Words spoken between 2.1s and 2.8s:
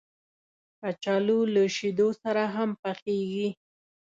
سره هم